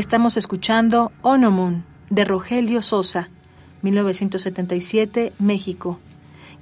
Estamos 0.00 0.38
escuchando 0.38 1.12
Onomun 1.20 1.84
de 2.08 2.24
Rogelio 2.24 2.80
Sosa, 2.80 3.28
1977, 3.82 5.34
México. 5.38 5.98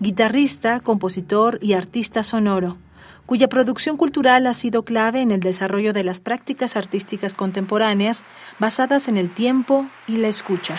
Guitarrista, 0.01 0.80
compositor 0.80 1.61
y 1.62 1.74
artista 1.74 2.24
sonoro, 2.24 2.78
cuya 3.27 3.47
producción 3.47 3.97
cultural 3.97 4.48
ha 4.48 4.55
sido 4.55 4.83
clave 4.83 5.23
en 5.23 5.30
el 5.30 5.38
desarrollo 5.38 5.92
de 5.92 6.02
las 6.02 6.19
prácticas 6.19 6.74
artísticas 6.74 7.34
contemporáneas 7.34 8.24
basadas 8.59 9.06
en 9.06 9.16
el 9.16 9.30
tiempo 9.30 9.86
y 10.09 10.16
la 10.16 10.27
escucha. 10.27 10.77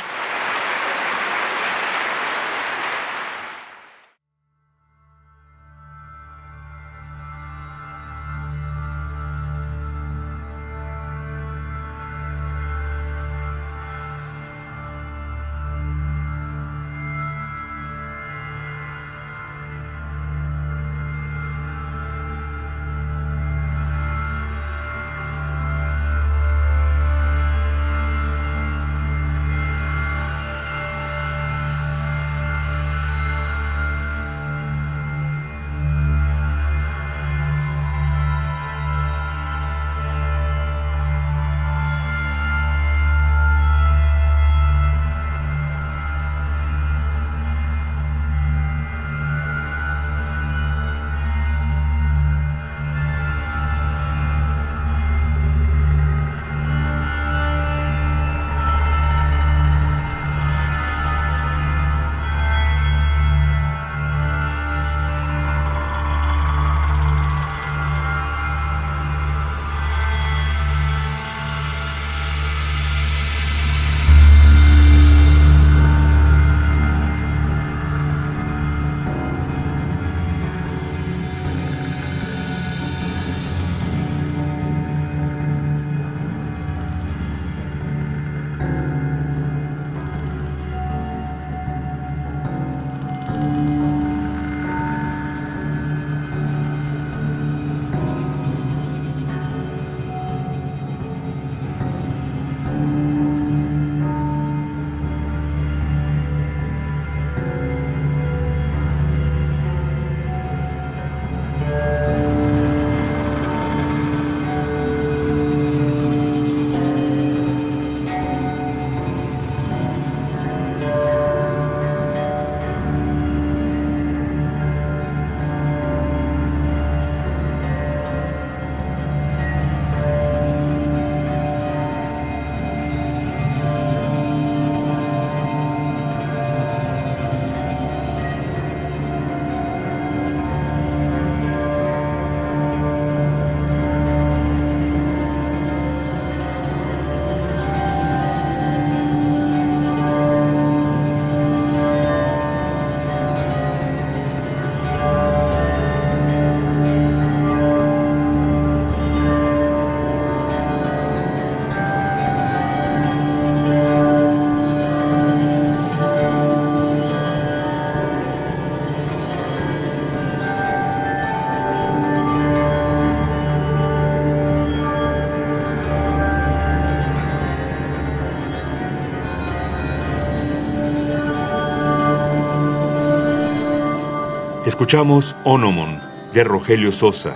Escuchamos 184.70 185.36
Onomon 185.46 186.00
de 186.32 186.44
Rogelio 186.44 186.92
Sosa, 186.92 187.36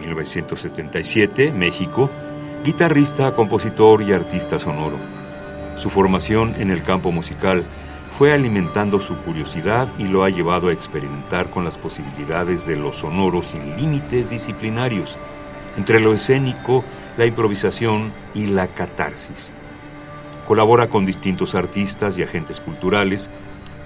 1977, 0.00 1.52
México, 1.52 2.10
guitarrista, 2.64 3.36
compositor 3.36 4.02
y 4.02 4.12
artista 4.12 4.58
sonoro. 4.58 4.98
Su 5.76 5.90
formación 5.90 6.56
en 6.58 6.72
el 6.72 6.82
campo 6.82 7.12
musical 7.12 7.62
fue 8.10 8.32
alimentando 8.32 8.98
su 8.98 9.16
curiosidad 9.18 9.86
y 9.96 10.08
lo 10.08 10.24
ha 10.24 10.30
llevado 10.30 10.70
a 10.70 10.72
experimentar 10.72 11.50
con 11.50 11.64
las 11.64 11.78
posibilidades 11.78 12.66
de 12.66 12.74
lo 12.74 12.92
sonoro 12.92 13.44
sin 13.44 13.76
límites 13.76 14.28
disciplinarios, 14.28 15.16
entre 15.76 16.00
lo 16.00 16.12
escénico, 16.12 16.82
la 17.16 17.26
improvisación 17.26 18.10
y 18.34 18.46
la 18.46 18.66
catarsis. 18.66 19.52
Colabora 20.48 20.88
con 20.88 21.06
distintos 21.06 21.54
artistas 21.54 22.18
y 22.18 22.24
agentes 22.24 22.60
culturales, 22.60 23.30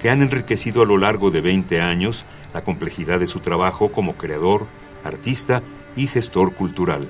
que 0.01 0.09
han 0.09 0.21
enriquecido 0.21 0.81
a 0.81 0.85
lo 0.85 0.97
largo 0.97 1.31
de 1.31 1.41
20 1.41 1.81
años 1.81 2.25
la 2.53 2.63
complejidad 2.63 3.19
de 3.19 3.27
su 3.27 3.39
trabajo 3.39 3.91
como 3.91 4.13
creador, 4.13 4.65
artista 5.03 5.61
y 5.95 6.07
gestor 6.07 6.53
cultural. 6.53 7.07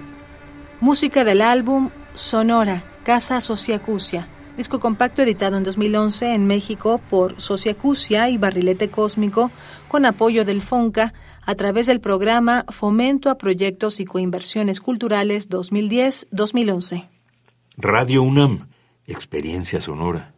Música 0.80 1.24
del 1.24 1.42
álbum 1.42 1.90
Sonora, 2.14 2.84
Casa 3.04 3.42
Sociacusia, 3.42 4.28
disco 4.58 4.80
compacto 4.80 5.22
editado 5.22 5.58
en 5.58 5.64
2011 5.64 6.34
en 6.34 6.48
México 6.48 7.00
por 7.10 7.40
Sociacusia 7.40 8.30
y 8.30 8.38
Barrilete 8.38 8.90
Cósmico, 8.90 9.52
con 9.88 10.06
apoyo 10.06 10.46
del 10.46 10.62
FONCA 10.62 11.14
a 11.46 11.56
través 11.56 11.88
del 11.88 12.02
programa 12.02 12.66
Fomento 12.70 13.30
a 13.30 13.38
Proyectos 13.38 14.00
y 14.00 14.06
Coinversiones 14.06 14.82
Culturales 14.82 15.50
2010-2011. 15.50 17.08
Radio 17.78 18.24
UNAM, 18.24 18.68
Experiencia 19.06 19.80
Sonora. 19.80 20.34